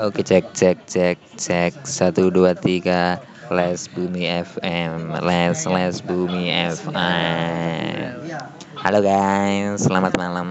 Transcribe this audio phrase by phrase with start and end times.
[0.00, 1.72] Oke cek cek cek cek.
[1.86, 3.22] Satu dua tiga.
[3.50, 8.30] Les bumi FM les les bumi FM
[8.78, 9.82] Halo guys.
[9.82, 10.50] Selamat malam.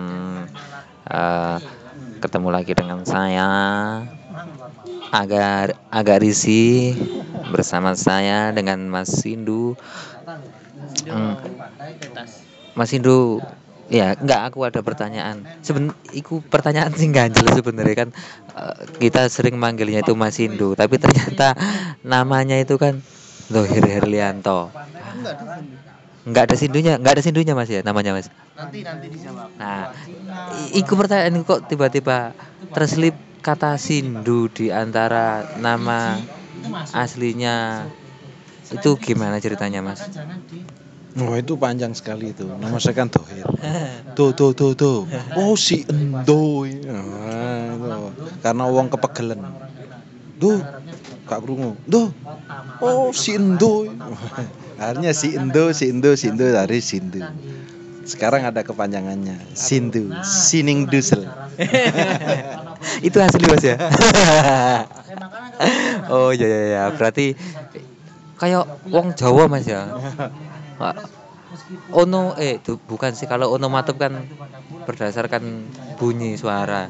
[1.08, 1.58] Uh,
[2.20, 3.50] ketemu lagi dengan saya
[5.10, 6.94] agar agak risih
[7.50, 9.74] bersama saya dengan Mas Sindu.
[11.08, 11.36] Hmm.
[12.76, 13.42] Mas Sindu
[13.90, 15.42] Ya, enggak aku ada pertanyaan.
[15.66, 18.10] Seben iku pertanyaan sih ganjel sebenarnya kan
[18.54, 21.58] uh, kita sering manggilnya itu Mas Indu, tapi ternyata
[22.06, 23.02] namanya itu kan
[23.50, 24.70] Dohir Herlianto.
[26.30, 28.30] Enggak ada sindunya, enggak ada sindunya Mas ya namanya Mas.
[28.30, 29.58] Nanti nanti dijawab.
[29.58, 29.90] Nah,
[30.78, 32.38] iku pertanyaan kok tiba-tiba
[32.70, 36.20] terselip kata Sindu di antara nama
[36.94, 37.88] aslinya
[38.70, 40.06] itu gimana ceritanya Mas?
[41.18, 42.46] Oh itu panjang sekali itu.
[42.46, 43.50] Nama saya kan Tohir.
[44.14, 45.10] Tuh tuh tuh tuh.
[45.34, 46.70] Oh si Endo.
[46.70, 48.14] Nah,
[48.46, 49.42] Karena uang kepegelen.
[50.38, 50.62] Duh,
[51.26, 51.74] kak krungu.
[51.90, 52.14] Duh.
[52.80, 53.90] Oh si Endo.
[54.80, 57.26] Akhirnya si Endo, si Endo, si Endo dari Sindu.
[58.10, 59.38] Sekarang ada kepanjangannya.
[59.54, 61.30] Sindu, Sining Dusel.
[63.06, 63.76] itu asli Mas ya.
[66.14, 67.38] oh iya iya ya, berarti
[68.42, 69.94] kayak wong Jawa Mas ya.
[71.98, 74.14] Ono eh itu bukan sih kalau onomatop kan
[74.88, 75.68] berdasarkan
[76.00, 76.88] bunyi suara.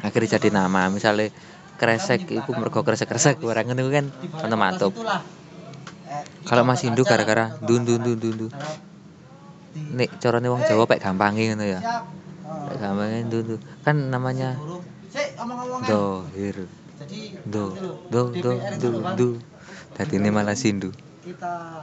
[0.00, 1.32] Akhirnya jadi nama misalnya
[1.80, 4.06] kresek itu mergo kresek kresek orang itu kan
[4.44, 4.92] onomatop.
[6.46, 8.52] Kalau Mas Hindu gara-gara dun dun dun dun dun.
[9.94, 11.80] Nek carane wong Jawa pek gampangin ngono ya.
[12.70, 13.60] Pek gampangin dun dun.
[13.82, 14.58] Kan namanya
[15.88, 16.68] dohir.
[17.48, 17.74] Do
[18.12, 19.28] do do do do.
[19.96, 20.92] Tadi ini malah Sindu.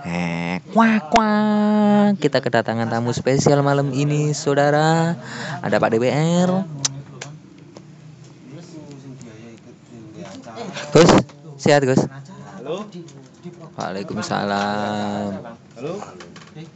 [0.04, 2.20] Eh, kuak kuak.
[2.20, 5.16] Kita kedatangan tamu spesial malam ini, saudara.
[5.64, 6.50] Ada Pak DPR.
[10.92, 11.12] Gus,
[11.62, 12.02] sehat Gus?
[12.60, 12.84] Halo.
[13.78, 15.32] Waalaikumsalam.
[15.78, 15.94] Halo.
[15.96, 16.68] Hmm.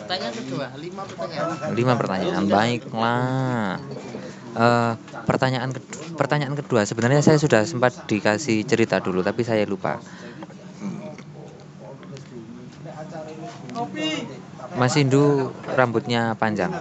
[0.00, 1.76] Pertanyaan kedua, lima pertanyaan.
[1.76, 3.76] Lima pertanyaan, baiklah.
[4.50, 4.98] Uh,
[5.30, 10.02] pertanyaan kedua, pertanyaan kedua sebenarnya saya sudah sempat dikasih cerita dulu tapi saya lupa.
[14.74, 16.70] Mas Indu rambutnya panjang.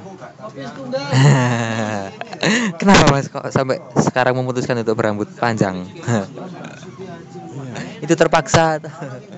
[2.81, 5.86] Kenapa Mas kok sampai sekarang memutuskan untuk berambut panjang?
[8.03, 8.81] Itu terpaksa.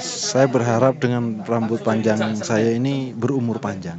[0.00, 3.96] Saya berharap dengan rambut panjang saya ini berumur panjang.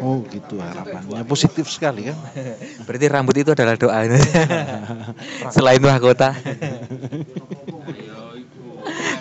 [0.00, 1.24] Oh, gitu harapannya.
[1.28, 2.16] Positif sekali kan?
[2.86, 4.00] Berarti rambut itu adalah doa.
[5.54, 6.32] Selain mahkota.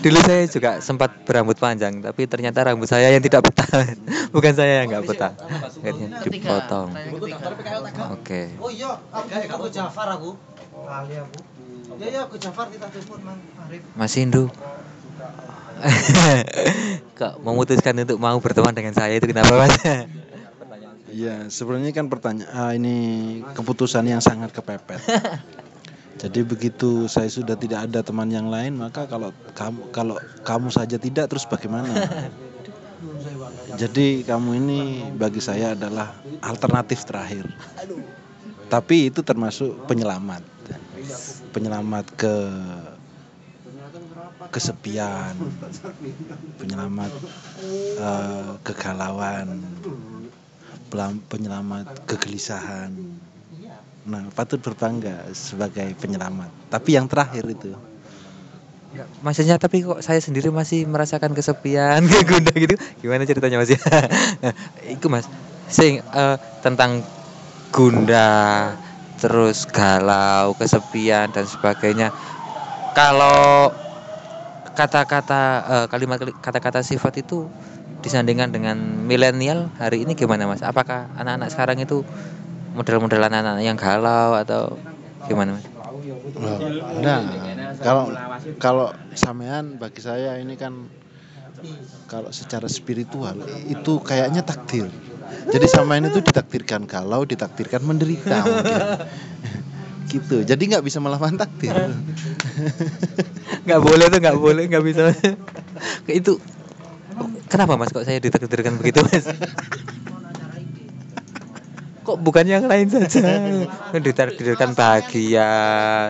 [0.03, 3.71] Dulu saya juga sempat berambut panjang, tapi ternyata rambut saya yang tidak betah.
[4.35, 5.31] Bukan saya yang nggak betah.
[5.79, 6.91] Akhirnya dipotong.
[8.11, 8.51] Oke.
[8.59, 8.99] Oh iya,
[9.47, 10.35] aku Jafar aku.
[10.83, 11.39] Kali aku.
[12.03, 13.79] Ya ya aku Jafar kita telepon Mang Arif.
[13.95, 14.51] Mas Indu.
[17.19, 19.75] Kok memutuskan untuk mau berteman dengan saya itu kenapa Mas?
[21.13, 22.95] Iya, sebenarnya kan pertanyaan ah, ini
[23.53, 24.97] keputusan yang sangat kepepet.
[26.23, 30.97] Jadi begitu saya sudah tidak ada teman yang lain, maka kalau kamu kalau kamu saja
[30.97, 31.89] tidak terus bagaimana?
[33.81, 34.79] Jadi kamu ini
[35.13, 37.45] bagi saya adalah alternatif terakhir.
[38.71, 40.41] Tapi itu termasuk penyelamat.
[41.53, 42.35] Penyelamat ke
[44.49, 45.35] kesepian,
[46.59, 47.11] penyelamat
[47.99, 49.61] uh, kegalauan,
[51.29, 52.91] penyelamat kegelisahan.
[54.03, 56.51] Nah, patut berbangga sebagai penyelamat.
[56.67, 57.71] Tapi yang terakhir itu.
[59.25, 62.75] Maksudnya tapi kok saya sendiri masih merasakan kesepian, gundah gitu.
[63.01, 63.79] Gimana ceritanya Mas ya?
[64.85, 65.25] itu Mas.
[65.65, 67.01] Sing uh, tentang
[67.73, 68.77] gundah,
[69.17, 72.13] terus galau, kesepian dan sebagainya.
[72.93, 73.73] Kalau
[74.73, 77.45] kata-kata uh, kalimat kata-kata sifat itu
[78.03, 78.75] disandingkan dengan
[79.07, 80.65] milenial hari ini gimana Mas?
[80.65, 82.03] Apakah anak-anak sekarang itu
[82.73, 84.75] model-model anak-anak yang galau atau
[85.29, 85.65] gimana mas?
[86.99, 87.19] Nah,
[87.79, 88.11] kalau
[88.59, 90.89] kalau sampean bagi saya ini kan
[92.11, 94.89] kalau secara spiritual itu kayaknya takdir.
[95.47, 98.81] Jadi sampean itu ditakdirkan galau, ditakdirkan menderita mungkin.
[100.11, 100.37] gitu.
[100.43, 101.73] Jadi nggak bisa melawan takdir.
[103.63, 105.01] Nggak boleh tuh, nggak boleh, nggak bisa.
[106.11, 106.33] itu.
[107.47, 109.29] Kenapa mas kok saya ditakdirkan begitu mas?
[112.03, 113.23] kok bukan yang lain saja?
[113.95, 115.51] Ditakdirkan bahagia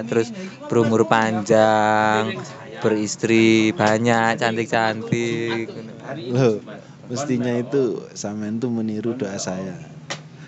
[0.09, 0.33] terus
[0.67, 2.33] berumur panjang
[2.81, 5.69] beristri banyak cantik-cantik.
[6.33, 6.59] Loh
[7.07, 9.77] mestinya itu sampean tuh meniru doa saya.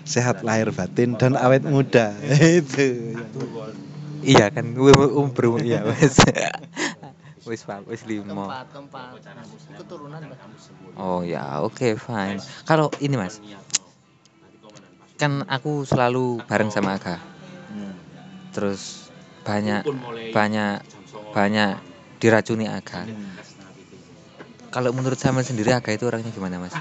[0.06, 2.14] Sehat lahir batin dan awet muda.
[2.60, 3.14] Itu.
[4.26, 6.18] Iya kan um, berumur iya wes
[7.46, 8.26] wis pak wis lima.
[8.26, 9.10] Keempat, keempat.
[9.78, 10.98] Keturunan, Mbak.
[10.98, 12.42] oh ya oke fine.
[12.66, 13.38] Kalau ini mas.
[15.16, 17.16] Kan aku selalu bareng sama Aga.
[18.52, 19.08] Terus
[19.46, 19.86] banyak
[20.34, 20.82] banyak
[21.30, 21.70] banyak
[22.18, 23.06] diracuni Aga.
[24.74, 26.74] Kalau menurut sama sendiri Aga itu orangnya gimana mas?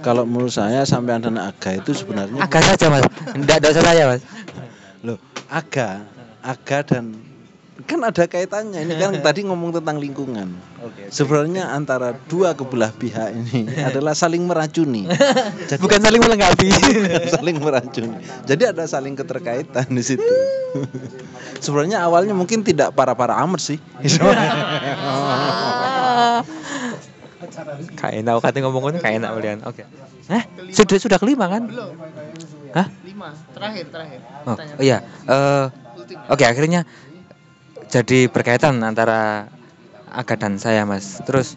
[0.00, 3.04] Kalau menurut saya sampai dan aga itu sebenarnya Aga saja mas.
[3.36, 4.22] Enggak ada usah saya mas.
[5.04, 5.18] Loh
[5.50, 6.06] aga
[6.40, 7.29] aga dan
[7.86, 8.80] kan ada kaitannya.
[8.84, 10.48] Ini kan tadi ngomong tentang lingkungan.
[11.10, 15.06] Sebenarnya antara dua kebelah pihak ini adalah saling meracuni.
[15.70, 16.68] Jadi- bukan saling melengkapi.
[17.30, 18.16] Saling meracuni.
[18.44, 20.34] Jadi ada saling keterkaitan di situ.
[21.60, 23.78] Sebenarnya awalnya mungkin tidak para-para amat sih.
[27.96, 29.82] Kayak enak katanya ngomong kayak enak kalian oke.
[30.30, 31.66] Eh sudah sudah kelima kan?
[31.66, 31.96] Belum.
[32.70, 32.86] Hah?
[33.02, 33.34] Lima.
[33.50, 34.20] Terakhir, terakhir.
[34.46, 35.02] oh, oh iya.
[35.26, 35.66] Eh.
[36.30, 36.86] Oke, akhirnya
[37.90, 39.50] jadi berkaitan antara
[40.10, 41.22] Aga dan saya, Mas.
[41.22, 41.54] Terus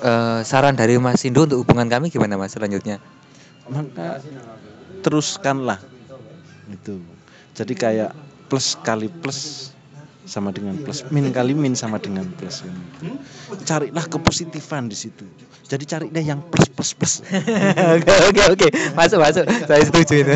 [0.00, 2.52] eh, saran dari Mas Indo untuk hubungan kami gimana, Mas?
[2.52, 3.00] Selanjutnya.
[3.66, 4.22] maka
[5.02, 5.82] teruskanlah
[6.70, 7.02] itu
[7.50, 8.10] jadi kayak
[8.46, 9.70] plus kali plus
[10.22, 12.62] sama dengan plus min kali min sama dengan plus
[13.62, 15.26] carilah kepositifan di situ
[15.66, 17.14] jadi cari deh yang plus plus plus
[17.98, 18.68] Oke, oke, oke.
[18.94, 19.42] Masuk, masuk.
[19.66, 20.34] Saya setuju itu.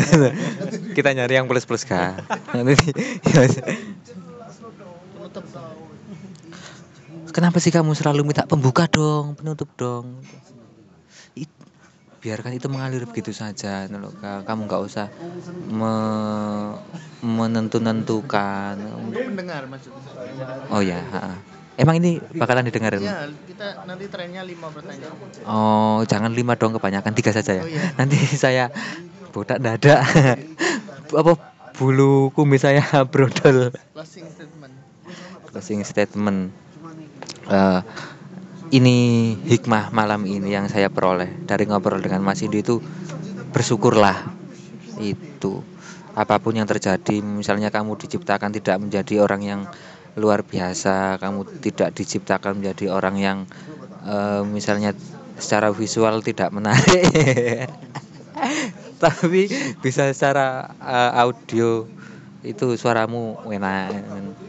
[0.91, 2.19] Kita nyari yang plus-plus kan.
[2.51, 2.91] Nanti-
[5.31, 5.47] Penutup.
[7.31, 10.19] Kenapa sih kamu selalu minta pembuka dong, penutup dong?
[11.39, 11.59] It-
[12.19, 13.87] biarkan itu mengalir begitu saja.
[14.43, 15.07] Kamu nggak usah
[15.71, 16.75] me-
[17.23, 18.75] menentu-nentukan.
[18.75, 20.67] Maksudnya.
[20.67, 20.99] Oh ya,
[21.79, 23.07] emang ini bakalan didengar emang?
[23.07, 25.15] Ya, kita nanti trennya lima pertanyaan.
[25.47, 27.63] Oh, jangan lima dong kebanyakan tiga saja ya.
[27.63, 27.95] Oh, iya.
[27.95, 28.67] Nanti saya
[29.31, 30.03] bodak dada.
[31.21, 31.33] Apa
[31.79, 33.71] bulu kumis saya brodol.
[33.95, 34.80] Closing statement.
[35.51, 36.55] Closing statement.
[37.51, 37.81] Eh,
[38.71, 38.97] ini
[39.35, 42.79] hikmah malam ini yang saya peroleh dari ngobrol dengan Mas Indi itu
[43.51, 44.31] bersyukurlah
[45.03, 45.59] itu
[46.15, 49.61] apa pun yang terjadi misalnya kamu diciptakan tidak menjadi orang yang
[50.15, 53.37] luar biasa kamu tidak diciptakan menjadi orang yang
[54.07, 54.95] eh, misalnya
[55.35, 57.67] secara visual tidak menarik
[59.03, 59.51] tapi
[59.83, 61.87] bisa secara eh, audio
[62.41, 63.93] itu suaramu enak.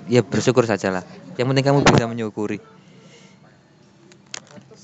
[0.09, 1.05] Ya bersyukur sajalah.
[1.37, 2.59] Yang penting kamu bisa menyukuri.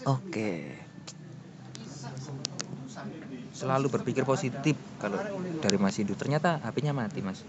[0.05, 0.77] Oke.
[3.53, 5.19] Selalu berpikir positif kalau
[5.59, 6.15] dari Mas Indu.
[6.15, 7.43] Ternyata HP-nya mati Mas